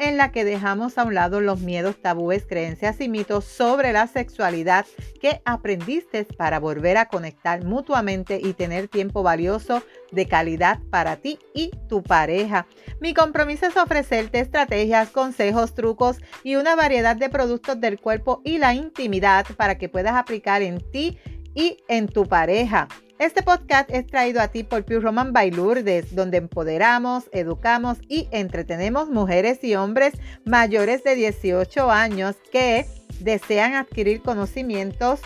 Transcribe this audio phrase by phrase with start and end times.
[0.00, 4.06] en la que dejamos a un lado los miedos, tabúes, creencias y mitos sobre la
[4.06, 4.86] sexualidad
[5.20, 11.38] que aprendiste para volver a conectar mutuamente y tener tiempo valioso de calidad para ti
[11.54, 12.66] y tu pareja.
[12.98, 18.56] Mi compromiso es ofrecerte estrategias, consejos, trucos y una variedad de productos del cuerpo y
[18.56, 21.18] la intimidad para que puedas aplicar en ti
[21.54, 22.88] y en tu pareja.
[23.20, 28.28] Este podcast es traído a ti por Pure Roman by Lourdes, donde empoderamos, educamos y
[28.30, 30.14] entretenemos mujeres y hombres
[30.46, 32.86] mayores de 18 años que
[33.18, 35.20] desean adquirir conocimientos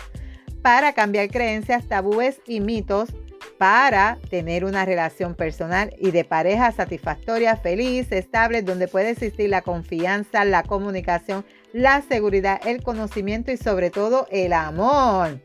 [0.61, 3.11] para cambiar creencias, tabúes y mitos
[3.57, 9.61] para tener una relación personal y de pareja satisfactoria, feliz, estable, donde puede existir la
[9.61, 15.39] confianza, la comunicación, la seguridad, el conocimiento y sobre todo el amor.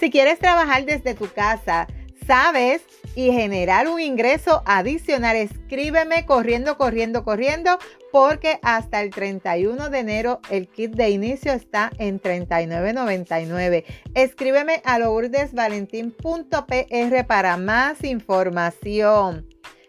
[0.00, 1.86] Si quieres trabajar desde tu casa,
[2.26, 2.80] sabes
[3.14, 7.78] y generar un ingreso adicional, escríbeme corriendo, corriendo, corriendo,
[8.10, 13.84] porque hasta el 31 de enero el kit de inicio está en $39.99.
[14.14, 19.46] Escríbeme a lourdesvalentín.pr para más información.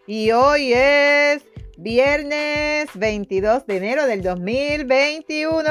[0.08, 1.42] Y hoy es
[1.81, 5.61] viernes 22 de enero del 2021.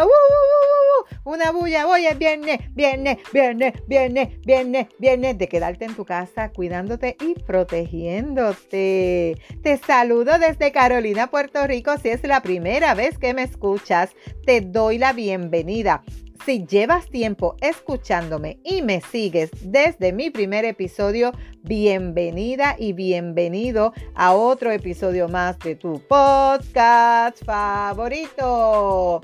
[1.24, 6.50] Una bulla, voy es viernes, viernes, viernes, viernes, viernes, viernes de quedarte en tu casa
[6.50, 9.36] cuidándote y protegiéndote.
[9.62, 11.96] Te saludo desde Carolina, Puerto Rico.
[11.98, 14.10] Si es la primera vez que me escuchas,
[14.44, 16.02] te doy la bienvenida.
[16.44, 24.32] Si llevas tiempo escuchándome y me sigues desde mi primer episodio, bienvenida y bienvenido a
[24.32, 29.20] otro episodio más de tu podcast favorito.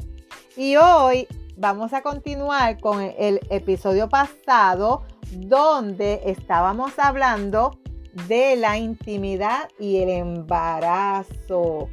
[0.59, 1.27] Y hoy
[1.57, 7.79] vamos a continuar con el episodio pasado donde estábamos hablando
[8.29, 11.89] de la intimidad y el embarazo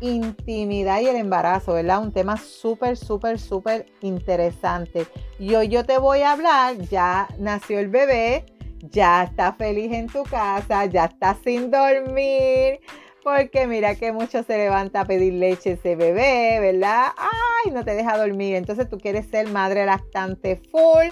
[0.00, 2.02] intimidad y el embarazo, ¿verdad?
[2.02, 5.06] Un tema súper, súper, súper interesante.
[5.38, 8.44] Y hoy yo te voy a hablar, ya nació el bebé,
[8.90, 12.80] ya está feliz en tu casa, ya está sin dormir,
[13.22, 17.08] porque mira que mucho se levanta a pedir leche ese bebé, ¿verdad?
[17.16, 18.56] Ay, no te deja dormir.
[18.56, 21.08] Entonces tú quieres ser madre lactante full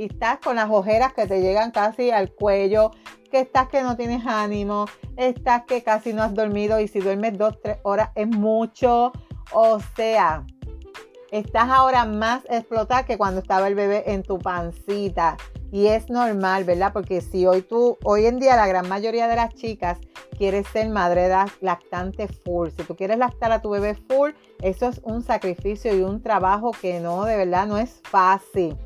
[0.00, 2.90] y estás con las ojeras que te llegan casi al cuello,
[3.30, 4.86] que estás que no tienes ánimo,
[5.18, 9.12] estás que casi no has dormido y si duermes dos, tres horas es mucho.
[9.52, 10.46] O sea,
[11.30, 15.36] estás ahora más explotada que cuando estaba el bebé en tu pancita.
[15.70, 16.94] Y es normal, ¿verdad?
[16.94, 19.98] Porque si hoy tú, hoy en día la gran mayoría de las chicas
[20.38, 21.28] quiere ser madre
[21.60, 22.70] lactante full.
[22.70, 24.30] Si tú quieres lactar a tu bebé full,
[24.62, 28.78] eso es un sacrificio y un trabajo que no, de verdad, no es fácil.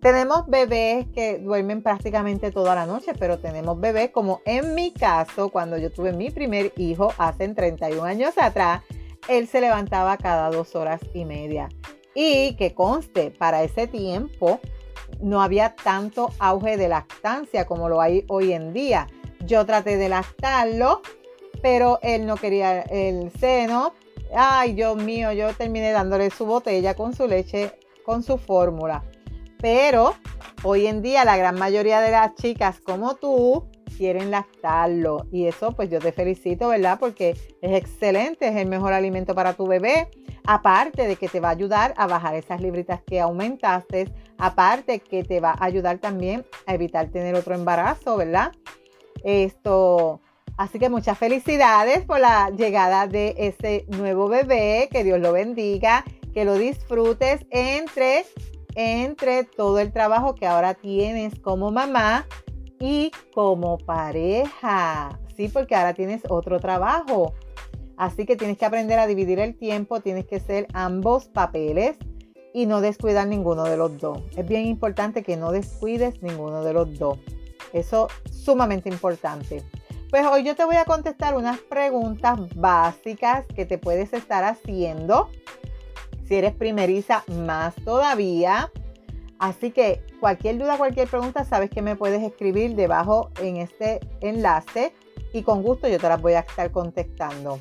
[0.00, 5.48] Tenemos bebés que duermen prácticamente toda la noche, pero tenemos bebés como en mi caso,
[5.48, 8.82] cuando yo tuve mi primer hijo hace 31 años atrás,
[9.28, 11.68] él se levantaba cada dos horas y media.
[12.14, 14.60] Y que conste, para ese tiempo
[15.20, 19.08] no había tanto auge de lactancia como lo hay hoy en día.
[19.44, 21.02] Yo traté de lactarlo,
[21.62, 23.94] pero él no quería el seno.
[24.34, 27.72] Ay, Dios mío, yo terminé dándole su botella con su leche,
[28.04, 29.02] con su fórmula.
[29.60, 30.14] Pero
[30.62, 35.26] hoy en día la gran mayoría de las chicas como tú quieren lactarlo.
[35.32, 36.98] Y eso pues yo te felicito, ¿verdad?
[36.98, 37.30] Porque
[37.62, 40.08] es excelente, es el mejor alimento para tu bebé.
[40.46, 44.12] Aparte de que te va a ayudar a bajar esas libritas que aumentaste.
[44.38, 48.52] Aparte que te va a ayudar también a evitar tener otro embarazo, ¿verdad?
[49.24, 50.20] Esto...
[50.58, 54.88] Así que muchas felicidades por la llegada de ese nuevo bebé.
[54.90, 56.02] Que Dios lo bendiga.
[56.32, 58.24] Que lo disfrutes entre
[58.76, 62.26] entre todo el trabajo que ahora tienes como mamá
[62.78, 65.18] y como pareja.
[65.34, 67.34] Sí, porque ahora tienes otro trabajo.
[67.96, 71.96] Así que tienes que aprender a dividir el tiempo, tienes que ser ambos papeles
[72.52, 74.22] y no descuidar ninguno de los dos.
[74.36, 77.18] Es bien importante que no descuides ninguno de los dos.
[77.72, 79.62] Eso es sumamente importante.
[80.10, 85.30] Pues hoy yo te voy a contestar unas preguntas básicas que te puedes estar haciendo
[86.26, 88.70] si eres primeriza, más todavía.
[89.38, 94.94] Así que cualquier duda, cualquier pregunta, sabes que me puedes escribir debajo en este enlace
[95.32, 97.60] y con gusto yo te las voy a estar contestando.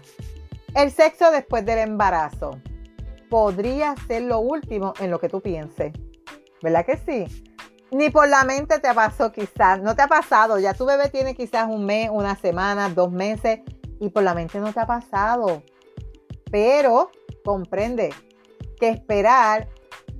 [0.74, 2.60] El sexo después del embarazo
[3.30, 5.94] podría ser lo último en lo que tú pienses.
[6.62, 7.46] ¿Verdad que sí?
[7.92, 11.36] Ni por la mente te pasó quizás, no te ha pasado, ya tu bebé tiene
[11.36, 13.60] quizás un mes, una semana, dos meses
[14.00, 15.64] y por la mente no te ha pasado.
[16.52, 17.12] Pero
[17.44, 18.14] comprende
[18.76, 19.68] que esperar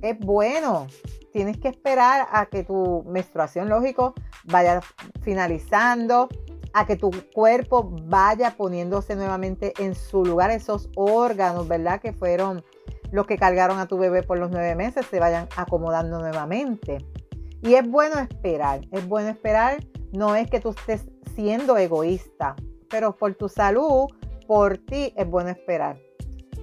[0.02, 0.86] es bueno.
[1.32, 4.14] Tienes que esperar a que tu menstruación, lógico,
[4.44, 4.80] vaya
[5.22, 6.28] finalizando,
[6.72, 12.00] a que tu cuerpo vaya poniéndose nuevamente en su lugar, esos órganos, ¿verdad?
[12.00, 12.64] Que fueron
[13.12, 16.98] los que cargaron a tu bebé por los nueve meses, se vayan acomodando nuevamente.
[17.62, 22.56] Y es bueno esperar, es bueno esperar, no es que tú estés siendo egoísta,
[22.88, 24.06] pero por tu salud,
[24.46, 25.98] por ti, es bueno esperar.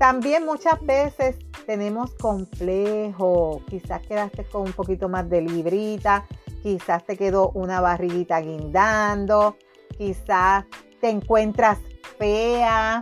[0.04, 6.26] También muchas veces tenemos complejo, quizás quedaste con un poquito más de librita,
[6.62, 9.56] quizás te quedó una barriguita guindando,
[9.98, 10.66] quizás
[11.00, 11.80] te encuentras
[12.20, 13.02] fea,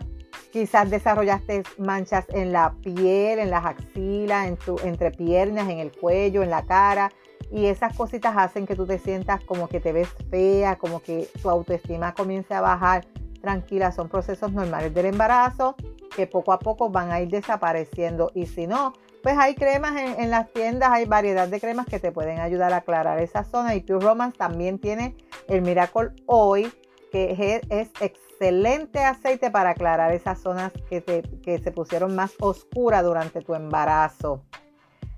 [0.54, 5.92] quizás desarrollaste manchas en la piel, en las axilas, en tu entre piernas, en el
[5.92, 7.12] cuello, en la cara.
[7.50, 11.28] Y esas cositas hacen que tú te sientas como que te ves fea, como que
[11.42, 13.08] tu autoestima comience a bajar.
[13.42, 15.76] Tranquila, son procesos normales del embarazo
[16.16, 18.32] que poco a poco van a ir desapareciendo.
[18.34, 18.94] Y si no,
[19.24, 22.78] pues hay cremas en, las tiendas, hay variedad de cremas que te pueden ayudar a
[22.78, 23.76] aclarar esa zona.
[23.76, 25.16] Y Pure Romance también tiene
[25.48, 26.74] el Miracle Oil,
[27.12, 31.04] que es, excelente aceite para aclarar esas zonas que,
[31.44, 34.44] que se pusieron más oscuras durante tu embarazo.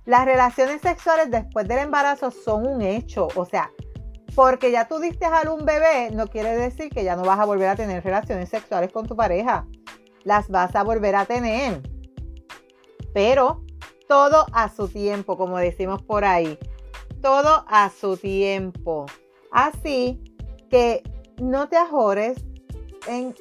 [0.06, 3.72] Las relaciones sexuales después del embarazo son un hecho, o sea,
[4.36, 7.46] porque ya tú diste a un bebé no quiere decir que ya no vas a
[7.46, 9.66] volver a tener relaciones sexuales con tu pareja.
[10.24, 11.82] Las vas a volver a tener.
[13.14, 13.64] Pero
[14.08, 16.58] todo a su tiempo, como decimos por ahí.
[17.22, 19.06] Todo a su tiempo.
[19.52, 20.22] Así
[20.70, 21.04] que
[21.42, 22.44] no te ajores
[23.08, 23.36] en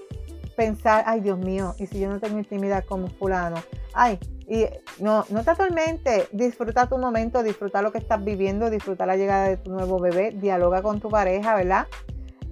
[0.56, 3.56] pensar, ay Dios mío, y si yo no tengo intimidad como fulano,
[3.94, 4.66] ay, y
[5.02, 9.48] no, no te atormentes, disfruta tu momento, disfruta lo que estás viviendo, disfruta la llegada
[9.48, 11.86] de tu nuevo bebé, dialoga con tu pareja, ¿verdad?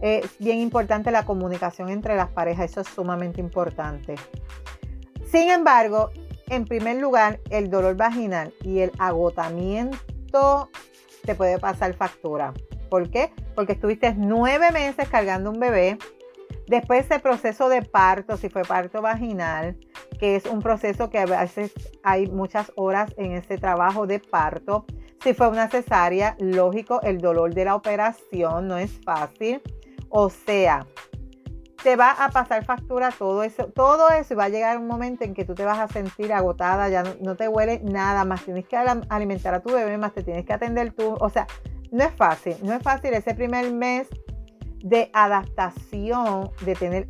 [0.00, 4.14] Es bien importante la comunicación entre las parejas, eso es sumamente importante.
[5.26, 6.11] Sin embargo,
[6.49, 10.70] en primer lugar, el dolor vaginal y el agotamiento
[11.25, 12.52] te puede pasar factura.
[12.88, 13.32] ¿Por qué?
[13.55, 15.99] Porque estuviste nueve meses cargando un bebé,
[16.70, 19.76] Después ese proceso de parto, si fue parto vaginal,
[20.20, 21.73] que es un proceso que a veces
[22.05, 24.85] hay muchas horas en ese trabajo de parto.
[25.20, 29.61] Si fue una cesárea, lógico, el dolor de la operación no es fácil.
[30.11, 30.87] O sea,
[31.83, 35.25] te va a pasar factura todo eso, todo eso y va a llegar un momento
[35.25, 38.45] en que tú te vas a sentir agotada, ya no, no te huele nada más,
[38.45, 41.47] tienes que alimentar a tu bebé, más te tienes que atender tú, o sea,
[41.91, 44.09] no es fácil, no es fácil ese primer mes
[44.83, 47.09] de adaptación, de tener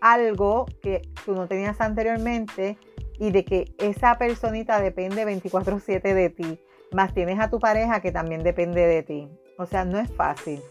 [0.00, 2.78] algo que tú no tenías anteriormente
[3.18, 6.60] y de que esa personita depende 24/7 de ti,
[6.92, 9.28] más tienes a tu pareja que también depende de ti.
[9.58, 10.62] O sea, no es fácil.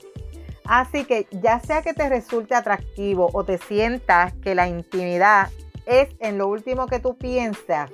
[0.67, 5.49] Así que ya sea que te resulte atractivo o te sientas que la intimidad
[5.85, 7.89] es en lo último que tú piensas,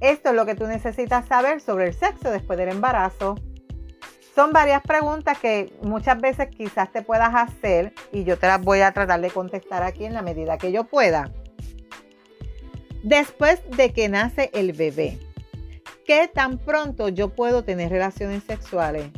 [0.00, 3.34] esto es lo que tú necesitas saber sobre el sexo después del embarazo
[4.34, 8.80] son varias preguntas que muchas veces quizás te puedas hacer y yo te las voy
[8.80, 11.30] a tratar de contestar aquí en la medida que yo pueda.
[13.02, 15.18] Después de que nace el bebé,
[16.06, 19.10] ¿qué tan pronto yo puedo tener relaciones sexuales?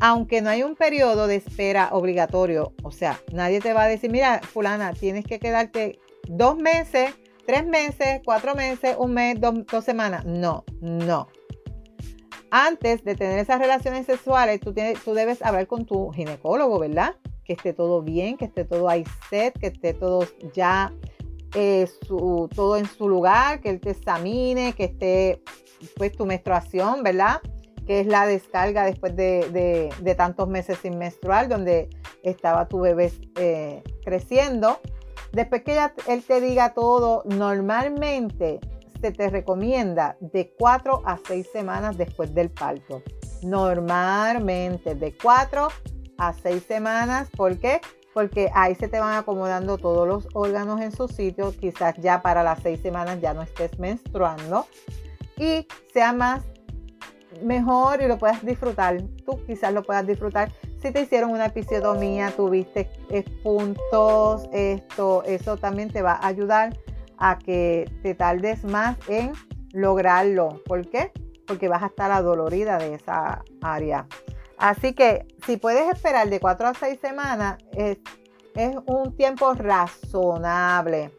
[0.00, 4.10] Aunque no hay un periodo de espera obligatorio, o sea, nadie te va a decir,
[4.10, 5.98] mira, fulana, tienes que quedarte
[6.28, 7.14] dos meses,
[7.46, 10.24] tres meses, cuatro meses, un mes, dos, semanas.
[10.24, 11.28] No, no
[12.50, 17.16] antes de tener esas relaciones sexuales, tú, tienes, debes hablar con tu ginecólogo, ¿verdad?
[17.44, 20.92] Que esté todo bien, que esté todo ahí set, que esté todo ya
[21.54, 25.42] eh, todo en su lugar, que él te examine, que esté
[25.96, 27.40] pues tu menstruación, ¿verdad?
[27.86, 31.88] Que es la descarga después de, tantos meses sin menstruar, donde
[32.22, 34.80] estaba tu bebé eh, creciendo.
[35.32, 35.78] Después que
[36.08, 38.60] él te diga todo, normalmente
[39.00, 43.02] se te recomienda de 4 a 6 semanas después del parto.
[43.42, 45.68] Normalmente de 4
[46.18, 47.28] a 6 semanas.
[47.36, 47.80] ¿Por qué?
[48.14, 51.52] Porque ahí se te van acomodando todos los órganos en su sitio.
[51.52, 54.66] Quizás ya para las 6 semanas ya no estés menstruando.
[55.36, 56.42] Y sea más
[57.42, 59.02] mejor y lo puedas disfrutar.
[59.24, 60.50] Tú quizás lo puedas disfrutar.
[60.80, 62.88] Si te hicieron una episiotomía, tuviste
[63.42, 66.76] puntos, esto, eso también te va a ayudar
[67.18, 69.32] a que te tardes más en
[69.72, 70.62] lograrlo.
[70.64, 71.12] ¿Por qué?
[71.46, 74.06] Porque vas a estar adolorida de esa área.
[74.58, 77.98] Así que si puedes esperar de 4 a 6 semanas, es,
[78.54, 81.12] es un tiempo razonable.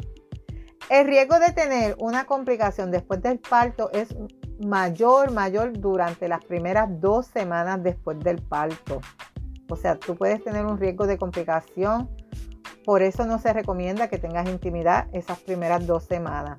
[0.90, 4.16] El riesgo de tener una complicación después del parto es
[4.60, 9.02] mayor, mayor durante las primeras dos semanas después del parto.
[9.70, 12.10] O sea, tú puedes tener un riesgo de complicación.
[12.86, 16.58] Por eso no se recomienda que tengas intimidad esas primeras dos semanas.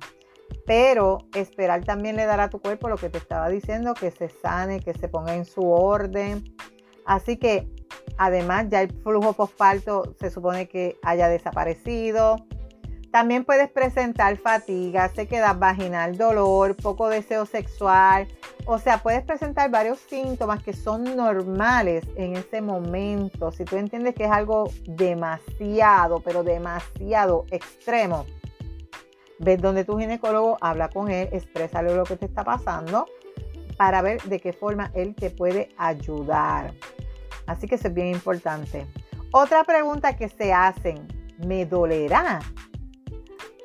[0.65, 4.29] Pero esperar también le dará a tu cuerpo lo que te estaba diciendo, que se
[4.29, 6.43] sane, que se ponga en su orden.
[7.05, 7.67] Así que
[8.17, 12.35] además ya el flujo postparto se supone que haya desaparecido.
[13.11, 18.27] También puedes presentar fatiga, sequedad vaginal, dolor, poco deseo sexual.
[18.65, 23.51] O sea, puedes presentar varios síntomas que son normales en ese momento.
[23.51, 28.27] Si tú entiendes que es algo demasiado, pero demasiado extremo,
[29.39, 33.07] ves donde tu ginecólogo, habla con él, exprésale lo que te está pasando
[33.75, 36.75] para ver de qué forma él te puede ayudar.
[37.47, 38.85] Así que eso es bien importante.
[39.31, 41.07] Otra pregunta que se hacen,
[41.47, 42.39] ¿me dolerá?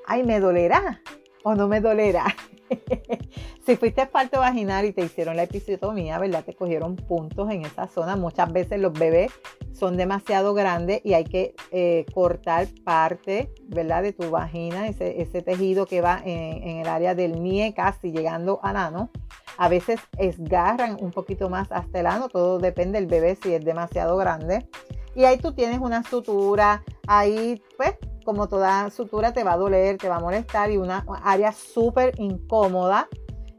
[0.06, 1.00] Ay, me dolerá
[1.44, 2.24] o no me dolerá.
[3.66, 6.44] si fuiste parto vaginal y te hicieron la episiotomía, ¿verdad?
[6.44, 8.16] Te cogieron puntos en esa zona.
[8.16, 9.32] Muchas veces los bebés
[9.72, 14.02] son demasiado grandes y hay que eh, cortar parte, ¿verdad?
[14.02, 18.76] De tu vagina, ese, tejido que va en, el área del nie, casi llegando al
[18.76, 19.10] ano.
[19.56, 23.64] A veces esgarran un poquito más hasta el ano, todo depende del bebé si es
[23.64, 24.66] demasiado grande.
[25.14, 27.94] Y ahí tú tienes una sutura, ahí pues
[28.24, 32.18] como toda sutura te va a doler, te va a molestar y una área súper
[32.18, 33.08] incómoda.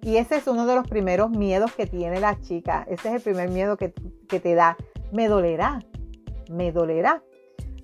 [0.02, 2.86] Y ese es uno de los primeros miedos que tiene la chica.
[2.88, 3.94] Ese es el primer miedo que,
[4.28, 4.78] que te da.
[5.12, 5.80] Me dolerá,
[6.50, 7.24] me dolerá.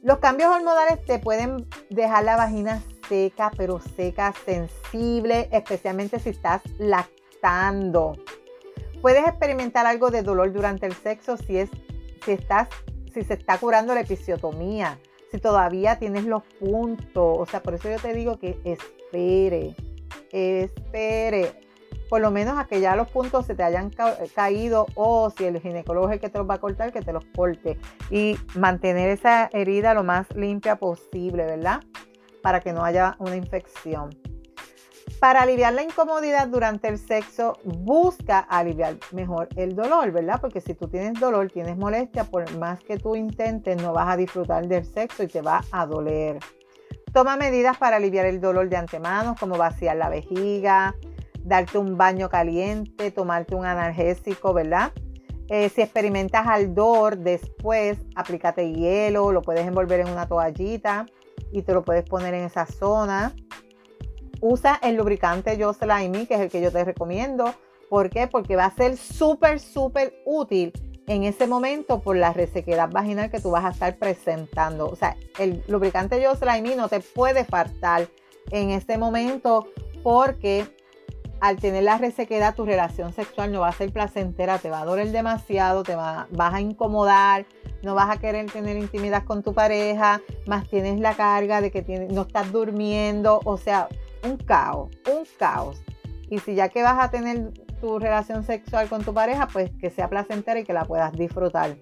[0.04, 6.62] Los cambios hormonales te pueden dejar la vagina seca, pero seca, sensible, especialmente si estás
[6.80, 8.14] lactando.
[9.02, 11.70] Puedes experimentar algo de dolor durante el sexo si, es,
[12.24, 12.68] si, estás,
[13.14, 15.00] si se está curando la episiotomía
[15.32, 17.38] si todavía tienes los puntos.
[17.40, 19.76] O sea, por eso yo te digo que espere,
[20.32, 21.60] espere.
[22.10, 23.90] Por lo menos a que ya los puntos se te hayan
[24.36, 27.14] caído o si el ginecólogo es el que te los va a cortar, que te
[27.14, 27.78] los corte.
[28.10, 31.80] Y mantener esa herida lo más limpia posible, ¿verdad?
[32.42, 34.10] Para que no haya una infección.
[35.22, 40.42] Para aliviar la incomodidad durante el sexo, busca aliviar mejor el dolor, ¿verdad?
[40.42, 44.18] Porque si tú tienes dolor, tienes molestia, por más que tú intentes, no vas a
[44.18, 46.40] disfrutar del sexo y te va a doler.
[47.13, 50.96] Toma medidas para aliviar el dolor de antemano, como vaciar la vejiga,
[51.44, 54.92] darte un baño caliente, tomarte un analgésico, ¿verdad?
[55.50, 61.06] Eh, si experimentas aldor, después aplícate hielo, lo puedes envolver en una toallita
[61.51, 63.36] y te lo puedes poner en esa zona.
[64.41, 67.53] Usa el lubricante Yo Slimy, que es el que yo te recomiendo.
[67.89, 68.27] ¿Por qué?
[68.27, 70.74] Porque va a ser súper, súper útil
[71.07, 74.88] en ese momento por la resequedad vaginal que tú vas a estar presentando.
[74.88, 78.07] O sea, el lubricante Yo Slimy no te puede faltar
[78.50, 79.67] en ese momento
[80.03, 80.65] porque
[81.41, 84.86] al tener la resequedad tu relación sexual no va a ser placentera, te va a
[84.86, 87.45] doler demasiado, te va, vas a incomodar,
[87.81, 92.07] no vas a querer tener intimidad con tu pareja, más tienes la carga de que
[92.12, 93.89] no estás durmiendo, o sea,
[94.24, 95.82] un caos, un caos.
[96.30, 97.51] Y si ya que vas a tener
[97.82, 101.78] tu relación sexual con tu pareja, pues que sea placentera y que la puedas disfrutar.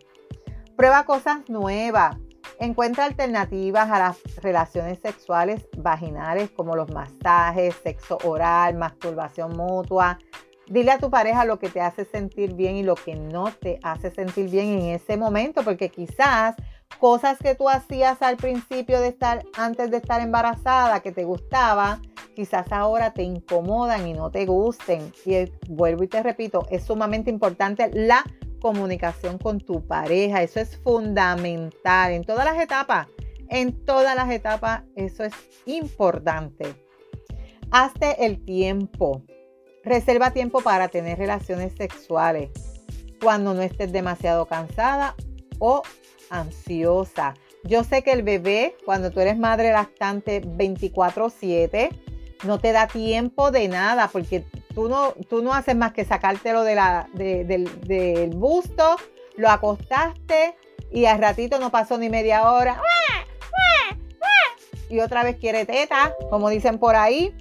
[0.75, 2.15] Prueba cosas nuevas.
[2.59, 10.19] Encuentra alternativas a las relaciones sexuales vaginales como los masajes, sexo oral, masturbación mutua.
[10.67, 13.79] Dile a tu pareja lo que te hace sentir bien y lo que no te
[13.83, 16.55] hace sentir bien en ese momento, porque quizás
[16.97, 22.01] cosas que tú hacías al principio de estar, antes de estar embarazada, que te gustaba,
[22.35, 25.13] quizás ahora te incomodan y no te gusten.
[25.25, 28.23] Y vuelvo y te repito, es sumamente importante la
[28.59, 30.43] comunicación con tu pareja.
[30.43, 33.07] Eso es fundamental en todas las etapas.
[33.49, 35.33] En todas las etapas eso es
[35.65, 36.75] importante.
[37.71, 39.23] Hazte el tiempo.
[39.83, 42.51] Reserva tiempo para tener relaciones sexuales
[43.21, 45.15] cuando no estés demasiado cansada
[45.59, 45.81] o
[46.29, 47.33] ansiosa.
[47.63, 51.89] Yo sé que el bebé, cuando tú eres madre lactante 24/7,
[52.45, 56.63] no te da tiempo de nada porque tú no, tú no haces más que sacártelo
[56.63, 58.95] de la, del, busto,
[59.35, 60.55] lo acostaste
[60.91, 62.81] y al ratito no pasó ni media hora.
[64.89, 67.35] Y otra vez quiere teta, como dicen por ahí,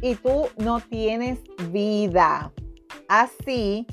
[0.00, 1.38] y tú no tienes
[1.70, 2.52] vida.
[3.06, 3.86] Así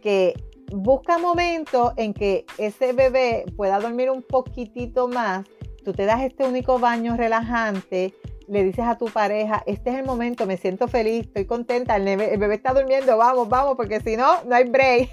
[0.00, 0.34] que
[0.74, 5.46] busca momentos en que ese bebé pueda dormir un poquitito más.
[5.84, 8.14] Tú te das este único baño relajante
[8.52, 12.04] le dices a tu pareja, este es el momento, me siento feliz, estoy contenta, el
[12.04, 15.08] bebé, está durmiendo, vamos, vamos, porque si no, no hay break.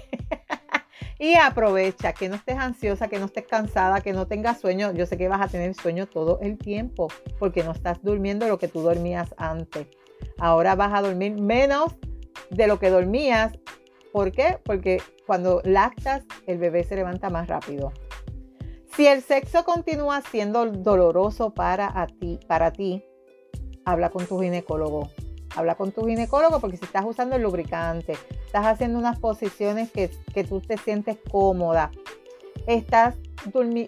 [1.18, 4.92] y aprovecha, que no estés ansiosa, que no estés cansada, que no tengas sueño.
[4.92, 8.58] Yo sé que vas a tener sueño todo el tiempo, porque no estás durmiendo lo
[8.58, 9.86] que tú dormías antes.
[10.38, 11.96] Ahora vas a dormir menos
[12.50, 13.52] de lo que dormías.
[14.12, 14.58] ¿Por qué?
[14.64, 17.92] Porque cuando lactas, el bebé se levanta más rápido.
[18.96, 23.04] Si el sexo continúa siendo doloroso para, ti, para ti,
[23.84, 25.08] habla con tu ginecólogo.
[25.56, 28.14] Habla con tu ginecólogo porque si estás usando el lubricante,
[28.46, 31.90] estás haciendo unas posiciones que, que tú te sientes cómoda,
[32.74, 33.16] estás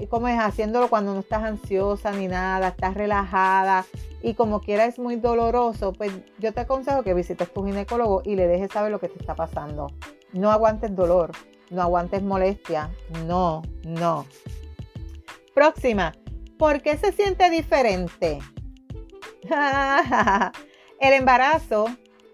[0.08, 3.84] como es haciéndolo cuando no estás ansiosa ni nada, estás relajada
[4.22, 8.36] y como quiera es muy doloroso, pues yo te aconsejo que visites tu ginecólogo y
[8.36, 9.88] le dejes saber lo que te está pasando.
[10.32, 11.32] No aguantes dolor,
[11.70, 12.90] no aguantes molestia,
[13.26, 14.26] no, no.
[15.54, 16.12] Próxima,
[16.56, 18.38] ¿por qué se siente diferente?
[21.00, 21.86] el embarazo,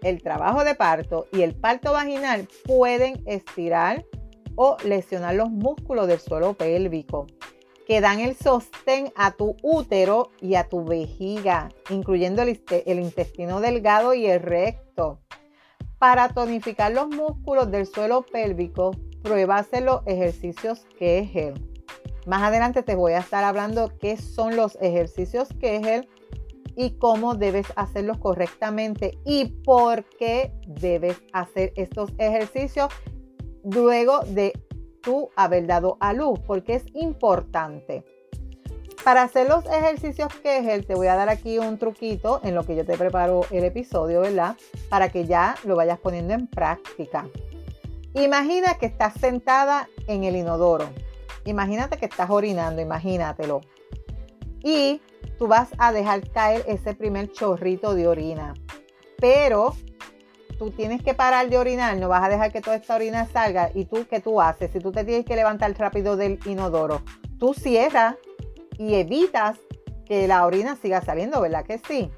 [0.03, 4.05] el trabajo de parto y el parto vaginal pueden estirar
[4.61, 7.27] o lesionar los músculos del suelo pélvico
[7.87, 14.13] que dan el sostén a tu útero y a tu vejiga, incluyendo el, intestino delgado
[14.13, 15.21] y el recto.
[15.97, 18.91] Para tonificar los músculos del suelo pélvico,
[19.23, 21.53] prueba hacer los ejercicios Kegel.
[22.27, 26.09] Más adelante te voy a estar hablando qué son los ejercicios Kegel
[26.75, 32.89] y cómo debes hacerlos correctamente y por qué debes hacer estos ejercicios
[33.63, 34.53] luego de
[35.01, 38.03] tú haber dado a luz, porque es importante.
[39.03, 42.75] Para hacer los ejercicios Kegel, te voy a dar aquí un truquito en lo que
[42.75, 44.57] yo te preparo el episodio, ¿verdad?
[44.89, 47.27] Para que ya lo vayas poniendo en práctica.
[48.13, 50.89] Imagina que estás sentada en el inodoro.
[51.45, 53.61] Imagínate que estás orinando, imagínatelo.
[54.61, 55.01] Y
[55.37, 58.53] tú vas a dejar caer ese primer chorrito de orina.
[59.17, 59.75] Pero
[60.59, 63.71] tú tienes que parar de orinar, no vas a dejar que toda esta orina salga.
[63.73, 64.69] ¿Y tú qué tú haces?
[64.71, 67.01] Si tú te tienes que levantar rápido del inodoro,
[67.39, 68.17] tú cierras
[68.77, 69.57] y evitas
[70.05, 72.11] que la orina siga saliendo, ¿verdad que sí?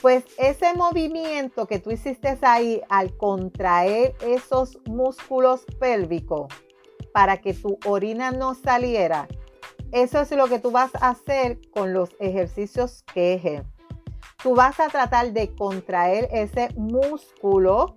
[0.00, 6.46] Pues ese movimiento que tú hiciste ahí al contraer esos músculos pélvicos
[7.12, 9.28] para que tu orina no saliera,
[9.92, 13.64] eso es lo que tú vas a hacer con los ejercicios Kegel
[14.46, 17.96] tú vas a tratar de contraer ese músculo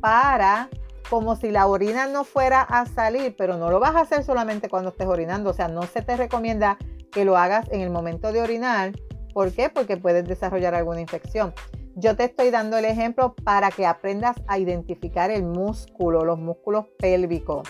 [0.00, 0.70] para
[1.10, 4.70] como si la orina no fuera a salir, pero no lo vas a hacer solamente
[4.70, 6.78] cuando estés orinando, o sea, no se te recomienda
[7.12, 8.92] que lo hagas en el momento de orinar.
[9.34, 9.68] ¿Por qué?
[9.68, 11.52] Porque puedes desarrollar alguna infección.
[11.96, 16.86] Yo te estoy dando el ejemplo para que aprendas a identificar el músculo, los músculos
[16.98, 17.68] pélvicos.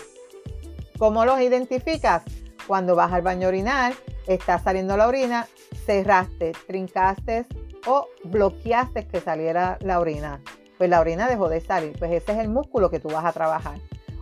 [0.97, 2.23] ¿Cómo los identificas?
[2.65, 3.93] Cuando vas al baño a orinar,
[4.25, 5.47] está saliendo la orina,
[5.87, 7.45] cerraste, trincaste
[7.87, 10.41] o bloqueaste que saliera la orina.
[10.77, 11.97] Pues la orina dejó de salir.
[11.97, 13.79] Pues ese es el músculo que tú vas a trabajar.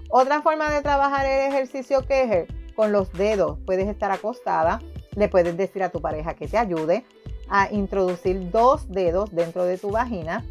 [0.09, 3.57] Otra forma de trabajar el ejercicio que es con los dedos.
[3.65, 4.79] Puedes estar acostada,
[5.15, 7.03] le puedes decir a tu pareja que te ayude
[7.49, 10.45] a introducir dos dedos dentro de tu vagina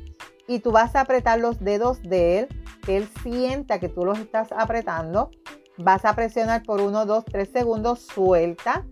[0.46, 2.48] y tú vas a apretar los dedos de él,
[2.84, 5.30] que él sienta que tú los estás apretando.
[5.78, 8.84] Vas a presionar por 1, 2, 3 segundos, suelta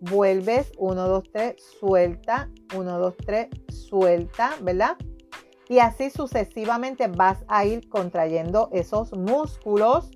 [0.00, 4.96] vuelves, 1, 2, 3, suelta, 1, 2, 3, suelta, ¿verdad?
[5.68, 10.10] Y así sucesivamente vas a ir contrayendo esos músculos.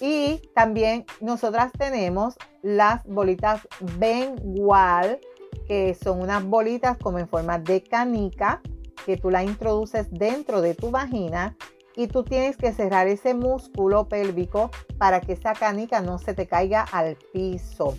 [0.00, 3.66] Y también nosotras tenemos las bolitas
[3.98, 5.20] Bengual,
[5.66, 8.62] que son unas bolitas como en forma de canica,
[9.04, 11.56] que tú la introduces dentro de tu vagina
[11.96, 16.46] y tú tienes que cerrar ese músculo pélvico para que esa canica no se te
[16.46, 17.96] caiga al piso.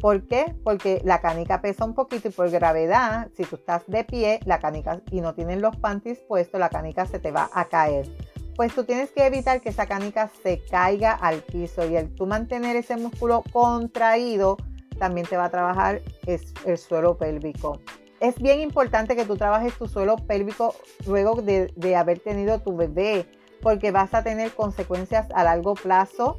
[0.00, 0.54] ¿Por qué?
[0.62, 4.60] Porque la canica pesa un poquito y por gravedad, si tú estás de pie, la
[4.60, 8.08] canica y no tienes los panties puestos, la canica se te va a caer.
[8.54, 12.26] Pues tú tienes que evitar que esa canica se caiga al piso y el tú
[12.26, 14.56] mantener ese músculo contraído
[14.98, 17.80] también te va a trabajar el suelo pélvico.
[18.20, 20.74] Es bien importante que tú trabajes tu suelo pélvico
[21.06, 23.26] luego de, de haber tenido tu bebé,
[23.62, 26.38] porque vas a tener consecuencias a largo plazo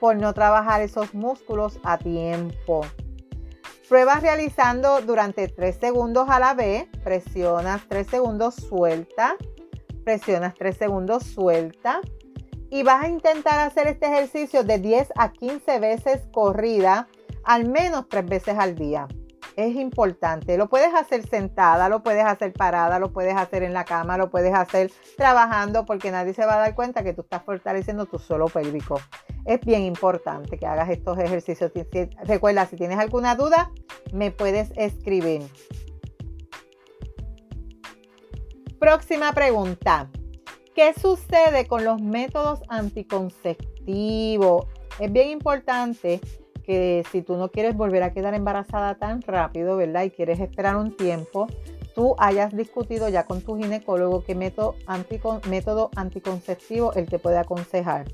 [0.00, 2.80] por no trabajar esos músculos a tiempo.
[3.88, 6.88] Pruebas realizando durante 3 segundos a la vez.
[7.04, 9.36] Presionas 3 segundos, suelta.
[10.04, 12.00] Presionas 3 segundos, suelta.
[12.70, 17.08] Y vas a intentar hacer este ejercicio de 10 a 15 veces corrida,
[17.44, 19.08] al menos 3 veces al día
[19.66, 20.56] es importante.
[20.56, 24.30] Lo puedes hacer sentada, lo puedes hacer parada, lo puedes hacer en la cama, lo
[24.30, 28.18] puedes hacer trabajando porque nadie se va a dar cuenta que tú estás fortaleciendo tu
[28.18, 29.00] suelo pélvico.
[29.44, 31.72] Es bien importante que hagas estos ejercicios.
[32.24, 33.70] Recuerda, si tienes alguna duda,
[34.12, 35.42] me puedes escribir.
[38.78, 40.08] Próxima pregunta.
[40.74, 44.66] ¿Qué sucede con los métodos anticonceptivos?
[44.98, 46.20] Es bien importante
[46.70, 50.04] que si tú no quieres volver a quedar embarazada tan rápido, ¿verdad?
[50.04, 51.48] Y quieres esperar un tiempo,
[51.96, 54.76] tú hayas discutido ya con tu ginecólogo qué método,
[55.48, 58.04] método anticonceptivo él te puede aconsejar.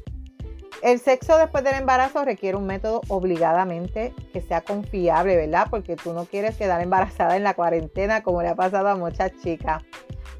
[0.82, 5.66] El sexo después del embarazo requiere un método obligadamente que sea confiable, ¿verdad?
[5.68, 9.32] Porque tú no quieres quedar embarazada en la cuarentena como le ha pasado a muchas
[9.42, 9.82] chicas,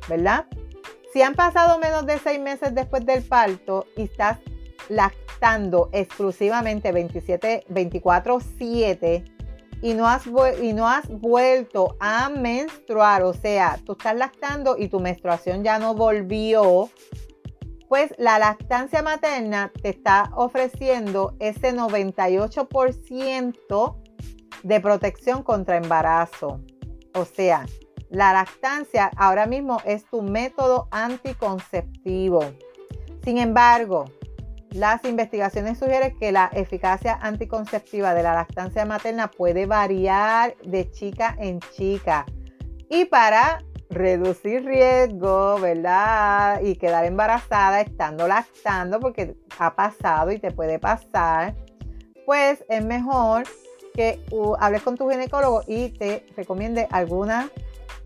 [0.09, 0.47] ¿verdad?
[1.13, 4.39] Si han pasado menos de seis meses después del parto y estás
[5.37, 9.25] lactando exclusivamente 27, 24, 7
[9.83, 10.23] y no, has,
[10.63, 15.79] y no has vuelto a menstruar, o sea, tú estás lactando y tu menstruación ya
[15.79, 16.89] no volvió,
[17.89, 23.97] pues la lactancia materna te está ofreciendo ese 98%
[24.63, 26.63] de protección contra embarazo.
[27.15, 27.67] O sea,
[28.09, 32.41] la lactancia ahora mismo es tu método anticonceptivo.
[33.23, 34.07] Sin embargo,
[34.77, 41.35] las investigaciones sugieren que la eficacia anticonceptiva de la lactancia materna puede variar de chica
[41.39, 42.27] en chica.
[42.89, 46.61] Y para reducir riesgo, ¿verdad?
[46.63, 51.55] Y quedar embarazada estando lactando, porque ha pasado y te puede pasar,
[52.25, 53.45] pues es mejor
[53.95, 54.21] que
[54.59, 57.49] hables con tu ginecólogo y te recomiende alguna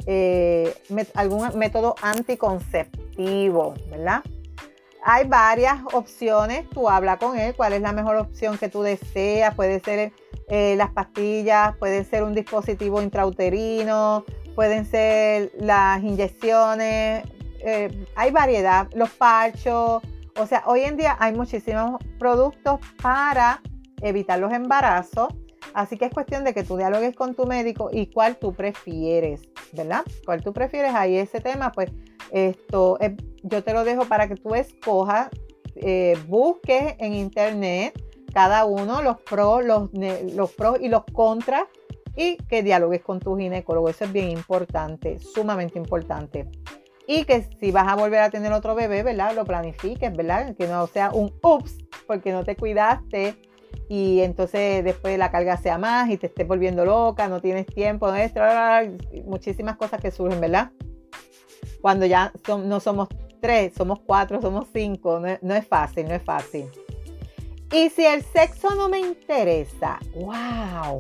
[0.07, 0.73] eh,
[1.15, 4.23] algún método anticonceptivo, ¿verdad?
[5.03, 9.55] Hay varias opciones, tú habla con él, cuál es la mejor opción que tú deseas,
[9.55, 10.13] puede ser
[10.49, 17.25] eh, las pastillas, puede ser un dispositivo intrauterino, pueden ser las inyecciones,
[17.65, 20.03] eh, hay variedad, los parchos,
[20.37, 23.63] o sea, hoy en día hay muchísimos productos para
[24.03, 25.29] evitar los embarazos
[25.75, 29.43] Así que es cuestión de que tú dialogues con tu médico y cuál tú prefieres,
[29.73, 30.05] ¿verdad?
[30.25, 30.95] ¿Cuál tú prefieres?
[30.95, 31.91] Ahí ese tema, pues
[32.33, 35.29] esto eh, yo te lo dejo para que tú escojas,
[35.77, 37.99] eh, busques en internet
[38.33, 39.91] cada uno los pros, los,
[40.35, 41.65] los pros y los contras
[42.17, 43.89] y que dialogues con tu ginecólogo.
[43.89, 46.49] Eso es bien importante, sumamente importante.
[47.07, 49.35] Y que si vas a volver a tener otro bebé, ¿verdad?
[49.35, 50.55] Lo planifiques, ¿verdad?
[50.55, 51.77] Que no sea un ups
[52.07, 53.37] porque no te cuidaste
[53.89, 58.15] y entonces después la carga sea más y te estés volviendo loca, no tienes tiempo,
[58.15, 58.89] extra,
[59.25, 60.71] muchísimas cosas que surgen, ¿verdad?
[61.81, 63.09] Cuando ya no somos
[63.41, 66.67] tres, somos cuatro, somos cinco, no, es fácil, no es fácil.
[67.73, 70.99] Y si el sexo no me interesa, wow,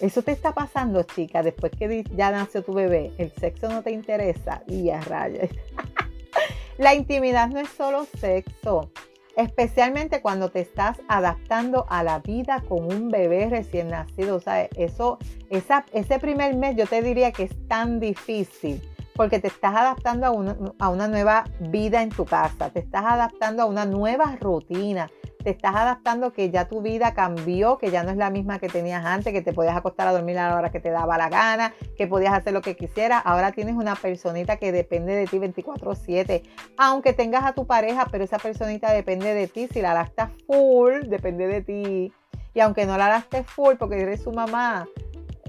[0.00, 3.90] eso te está pasando, chica, después que ya nació tu bebé, el sexo no te
[3.90, 5.00] interesa y a.
[6.78, 8.90] La intimidad no es solo sexo
[9.36, 14.36] especialmente cuando te estás adaptando a la vida con un bebé recién nacido.
[14.36, 15.18] O sea, eso,
[15.50, 18.82] esa, ese primer mes yo te diría que es tan difícil
[19.14, 23.04] porque te estás adaptando a una, a una nueva vida en tu casa, te estás
[23.04, 25.08] adaptando a una nueva rutina,
[25.42, 28.68] te estás adaptando que ya tu vida cambió, que ya no es la misma que
[28.68, 31.28] tenías antes, que te podías acostar a dormir a la hora que te daba la
[31.28, 33.22] gana, que podías hacer lo que quisieras.
[33.24, 36.42] Ahora tienes una personita que depende de ti 24/7,
[36.78, 39.68] aunque tengas a tu pareja, pero esa personita depende de ti.
[39.72, 42.12] Si la lactas full, depende de ti.
[42.54, 44.86] Y aunque no la lastes full, porque eres su mamá,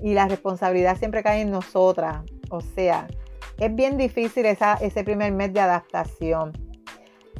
[0.02, 2.24] y la responsabilidad siempre cae en nosotras.
[2.50, 3.08] O sea,
[3.58, 6.54] es bien difícil ese primer mes de adaptación.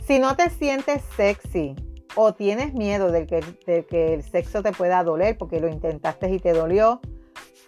[0.06, 1.76] Si no te sientes sexy,
[2.16, 6.54] o tienes miedo de que, el sexo te pueda doler porque lo intentaste y te
[6.54, 7.02] dolió,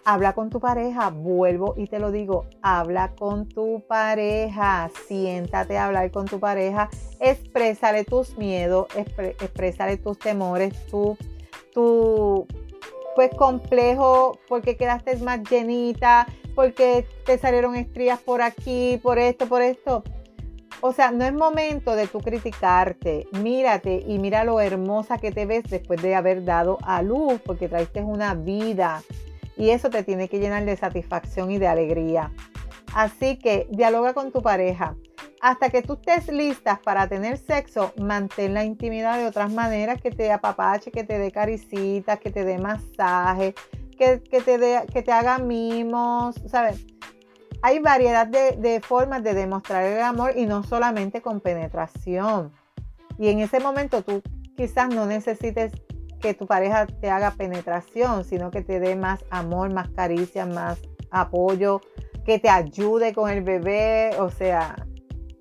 [0.04, 5.86] habla con tu pareja, vuelvo y te lo digo, habla con tu pareja, siéntate a
[5.86, 11.16] hablar con tu pareja, exprésale tus miedos, exprésale tus temores, tu,
[11.72, 12.46] tu
[13.16, 19.62] pues complejo, porque quedaste más llenita, porque te salieron estrías por aquí, por esto, por
[19.62, 20.02] esto.
[20.80, 23.28] O sea, no es momento de tú criticarte.
[23.40, 27.68] Mírate y mira lo hermosa que te ves después de haber dado a luz, porque
[27.68, 29.02] traiste una vida.
[29.56, 32.32] Y eso te tiene que llenar de satisfacción y de alegría.
[32.94, 34.96] Así que dialoga con tu pareja.
[35.42, 40.10] Hasta que tú estés listas para tener sexo, mantén la intimidad de otras maneras, que
[40.10, 43.54] te apapache, que te dé caricitas, que te dé masaje,
[43.96, 46.86] que, te, dé, que te haga mimos, ¿sabes?
[47.62, 52.52] hay variedad de, formas de demostrar el amor y no solamente con penetración.
[53.18, 54.22] Y en ese momento tú
[54.56, 55.72] quizás no necesites
[56.20, 60.78] que tu pareja te haga penetración, sino que te dé más amor, más caricia, más
[61.10, 61.80] apoyo,
[62.24, 64.10] que te ayude con el bebé.
[64.20, 64.76] O sea,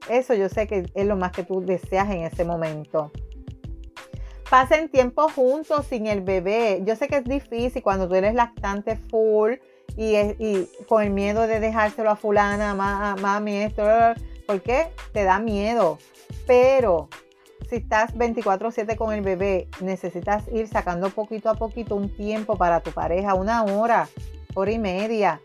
[0.10, 3.12] eso yo sé que es lo más que tú deseas en ese momento.
[4.50, 6.82] Pasen tiempo juntos sin el bebé.
[6.86, 9.54] Yo sé que es difícil cuando tú eres lactante full
[9.98, 13.84] y, con el miedo de dejárselo a fulana, a mami, esto,
[14.46, 15.98] porque te da miedo.
[16.46, 17.10] Pero
[17.70, 22.82] si estás 24/7 con el bebé, necesitas ir sacando poquito a poquito un tiempo para
[22.82, 24.08] tu pareja, una hora,
[24.54, 25.42] hora y media.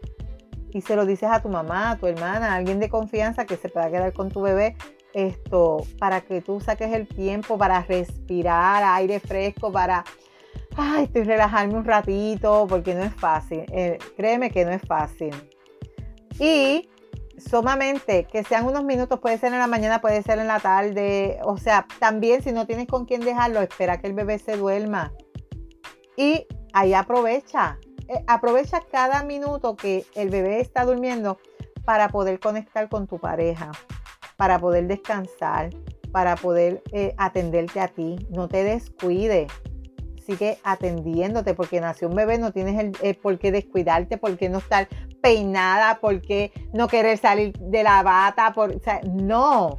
[0.72, 3.56] y se lo dices a tu mamá, a tu hermana, a alguien de confianza que
[3.56, 4.76] se pueda quedar con tu bebé
[5.12, 10.04] esto para que tú saques el tiempo para respirar aire fresco, para
[10.76, 13.64] ay, estoy relajarme un ratito, porque no es fácil.
[13.70, 15.34] Eh, créeme que no es fácil.
[16.38, 16.88] Y
[17.38, 21.38] sumamente, que sean unos minutos, puede ser en la mañana, puede ser en la tarde.
[21.44, 25.12] O sea, también si no tienes con quién dejarlo, espera que el bebé se duerma.
[26.16, 27.78] Y ahí aprovecha.
[28.08, 31.38] Eh, aprovecha cada minuto que el bebé está durmiendo
[31.84, 33.70] para poder conectar con tu pareja,
[34.40, 35.68] para poder descansar,
[36.12, 38.16] para poder eh, atenderte a ti.
[38.30, 39.48] No te descuide.
[40.24, 44.56] Sigue atendiéndote porque nació un bebé, no tienes el, por qué descuidarte, por qué no
[44.56, 44.88] estar
[45.20, 48.54] peinada, por qué no querer salir de la bata,
[49.12, 49.76] no.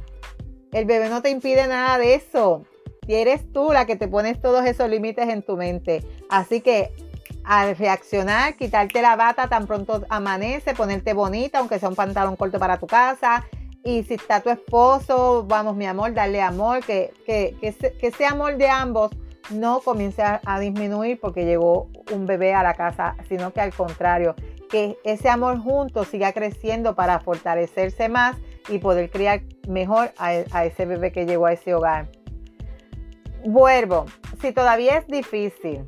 [0.70, 2.64] El bebé no te impide nada de eso.
[3.08, 6.04] Y eres tú la que te pones todos esos límites en tu mente.
[6.30, 6.92] Así que
[7.42, 12.60] al reaccionar, quitarte la bata tan pronto amanece, ponerte bonita, aunque sea un pantalón corto
[12.60, 13.44] para tu casa.
[13.84, 18.56] Y si está tu esposo, vamos mi amor, darle amor, que, que, que, ese amor
[18.56, 19.10] de ambos
[19.50, 24.36] no comience a, disminuir porque llegó un bebé a la casa, sino que al contrario,
[24.70, 28.36] que ese amor junto siga creciendo para fortalecerse más
[28.68, 32.08] y poder criar mejor a ese bebé que llegó a ese hogar.
[33.44, 34.06] Vuelvo,
[34.40, 35.84] si todavía es difícil,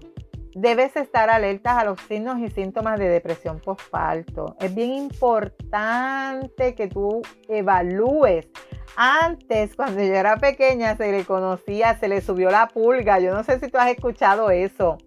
[0.54, 4.56] debes estar alertas a los signos y síntomas de depresión postparto.
[4.60, 8.48] Es bien importante que tú evalúes.
[8.96, 13.18] Antes, cuando yo era pequeña, se le conocía, se le subió la pulga.
[13.18, 14.98] Yo no sé si tú has escuchado eso.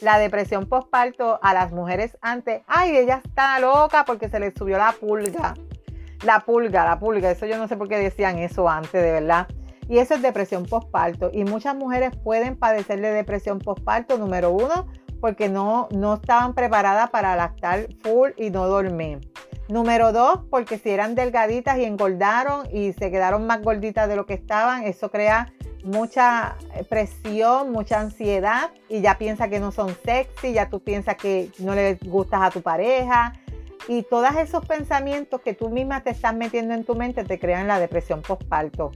[0.00, 4.78] La depresión postparto a las mujeres antes, ay, ella está loca porque se le subió
[4.78, 5.54] la pulga.
[6.24, 7.30] La pulga, la pulga.
[7.30, 9.46] Eso yo no sé por qué decían eso antes, de verdad.
[9.88, 11.30] Y eso es depresión postparto.
[11.32, 14.86] Y muchas mujeres pueden padecer de depresión postparto, número uno,
[15.20, 19.20] porque no, no estaban preparadas para lactar full y no dormir.
[19.68, 24.26] Número dos, porque si eran delgaditas y engordaron y se quedaron más gorditas de lo
[24.26, 25.52] que estaban, eso crea
[25.84, 26.56] mucha
[26.88, 31.74] presión, mucha ansiedad y ya piensa que no son sexy, ya tú piensas que no
[31.74, 33.34] le gustas a tu pareja
[33.86, 37.68] y todos esos pensamientos que tú misma te estás metiendo en tu mente te crean
[37.68, 38.92] la depresión postparto.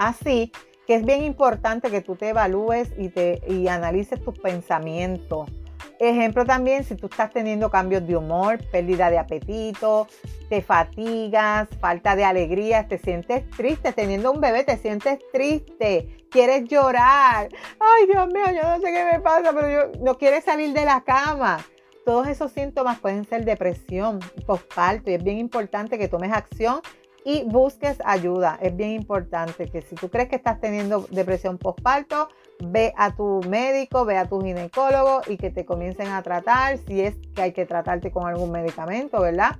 [0.00, 0.50] Así
[0.86, 5.50] que es bien importante que tú te evalúes y, te, y analices tus pensamientos.
[5.98, 10.06] Ejemplo también, si tú estás teniendo cambios de humor, pérdida de apetito,
[10.48, 16.66] te fatigas, falta de alegría, te sientes triste, teniendo un bebé te sientes triste, quieres
[16.66, 17.50] llorar.
[17.78, 20.86] Ay, Dios mío, yo no sé qué me pasa, pero yo no quieres salir de
[20.86, 21.58] la cama.
[22.06, 26.80] Todos esos síntomas pueden ser depresión, postparto y es bien importante que tomes acción
[27.24, 28.58] y busques ayuda.
[28.60, 32.28] Es bien importante que si tú crees que estás teniendo depresión postparto,
[32.62, 37.00] ve a tu médico, ve a tu ginecólogo y que te comiencen a tratar si
[37.00, 39.56] es que hay que tratarte con algún medicamento, ¿verdad?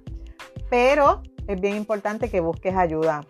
[0.69, 3.27] Pero es bien importante que busques ayuda.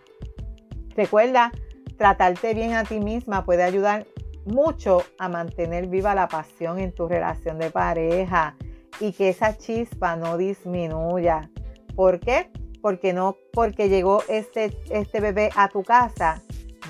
[0.95, 1.53] Recuerda,
[1.97, 4.07] tratarte bien a ti misma puede ayudar
[4.45, 8.57] mucho a mantener viva la pasión en tu relación de pareja
[8.99, 11.51] y que esa chispa no disminuya.
[11.95, 12.51] ¿Por qué?
[12.81, 16.43] Porque no porque llegó este, este bebé a tu casa,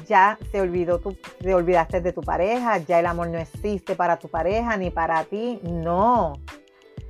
[0.07, 4.18] ya se olvidó tu, te olvidaste de tu pareja, ya el amor no existe para
[4.18, 5.61] tu pareja ni para ti.
[5.62, 6.35] No.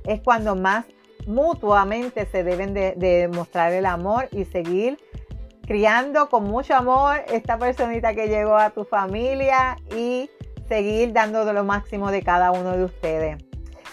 [0.05, 0.85] Es cuando más
[1.27, 4.97] mutuamente se deben de, mostrar el amor y seguir
[5.65, 10.29] criando con mucho amor esta personita que llegó a tu familia y
[10.67, 13.50] seguir dando lo máximo de cada uno de ustedes.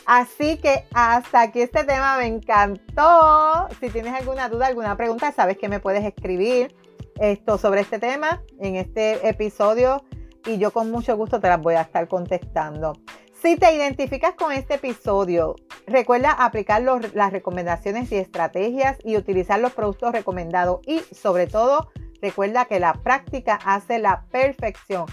[0.08, 3.68] Así que hasta aquí este tema me encantó.
[3.78, 6.74] Si tienes alguna duda, alguna pregunta, sabes que me puedes escribir
[7.20, 10.02] esto sobre este tema en este episodio
[10.46, 12.94] y yo con mucho gusto te las voy a estar contestando.
[13.42, 19.74] Si te identificas con este episodio, recuerda aplicar las recomendaciones y estrategias y utilizar los
[19.74, 21.90] productos recomendados y sobre todo
[22.22, 25.04] recuerda que la práctica hace la perfección.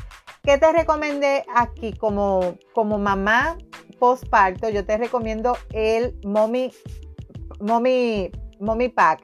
[0.41, 3.58] ¿Qué te recomendé aquí como, como mamá
[3.99, 4.69] postparto?
[4.69, 6.71] Yo te recomiendo el Mommy,
[7.60, 9.23] Mommy, Mommy Pack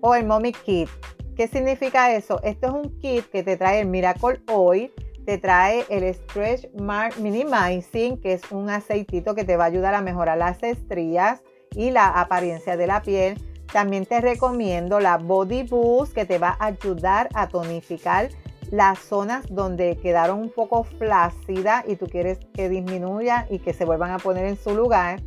[0.00, 0.88] o el Mommy Kit.
[1.36, 2.40] ¿Qué significa eso?
[2.42, 4.92] Esto es un kit que te trae el Miracle Oil,
[5.24, 9.94] te trae el Stretch Mark Minimizing, que es un aceitito que te va a ayudar
[9.94, 11.42] a mejorar las estrías
[11.76, 13.40] y la apariencia de la piel.
[13.72, 18.30] También te recomiendo la Body Boost, que te va a ayudar a tonificar
[18.70, 23.84] las zonas donde quedaron un poco flácidas y tú quieres que disminuya y que se
[23.84, 25.20] vuelvan a poner en su lugar.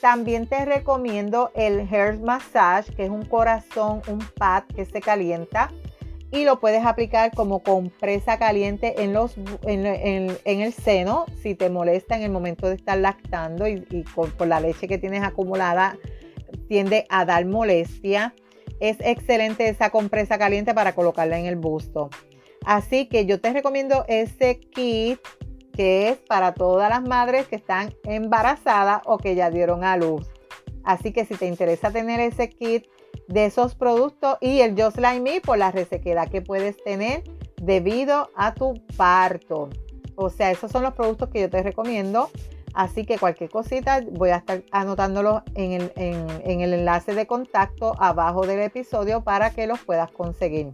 [0.00, 5.70] También te recomiendo el Hair Massage, que es un corazón, un pad que se calienta
[6.30, 12.16] y lo puedes aplicar como compresa caliente en, los, en, el seno si te molesta
[12.16, 15.96] en el momento de estar lactando y, por la leche que tienes acumulada
[16.68, 18.34] tiende a dar molestia.
[18.80, 22.10] Es excelente esa compresa caliente para colocarla en el busto.
[22.64, 25.20] Así que yo te recomiendo ese kit
[25.72, 30.30] que es para todas las madres que están embarazadas o que ya dieron a luz.
[30.84, 32.86] Así que si te interesa tener ese kit
[33.28, 37.24] de esos productos y el Just Like Me por la resequedad que puedes tener
[37.60, 39.70] debido a tu parto.
[40.16, 42.30] O sea, esos son los productos que yo te recomiendo.
[42.74, 47.94] Así que cualquier cosita voy a estar anotándolo en el, en el enlace de contacto
[47.98, 50.70] abajo del episodio para que los puedas conseguir.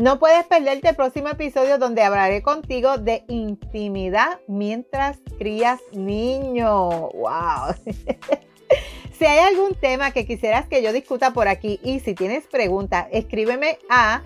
[0.00, 7.10] No puedes perderte el próximo episodio donde hablaré contigo de intimidad mientras crías niño.
[7.10, 7.74] ¡Wow!
[9.18, 13.08] si hay algún tema que quisieras que yo discuta por aquí y si tienes preguntas,
[13.12, 14.22] escríbeme a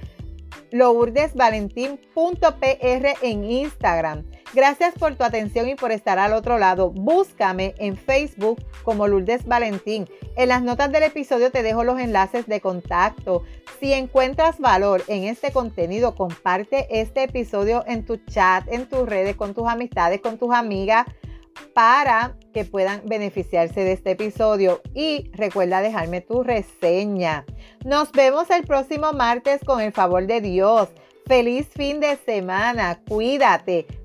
[0.70, 4.24] lourdesvalentín.pr en Instagram.
[4.54, 6.90] Gracias por tu atención y por estar al otro lado.
[6.90, 10.08] Búscame en Facebook como Lourdes Valentín.
[10.36, 13.42] En las notas del episodio te dejo los enlaces de contacto.
[13.80, 19.34] Si encuentras valor en este contenido, comparte este episodio en tu chat, en tus redes,
[19.34, 21.04] con tus amistades, con tus amigas
[21.72, 24.82] para que puedan beneficiarse de este episodio.
[24.94, 27.44] Y recuerda dejarme tu reseña.
[27.84, 30.90] Nos vemos el próximo martes con el favor de Dios.
[31.26, 33.00] Feliz fin de semana.
[33.08, 34.03] Cuídate.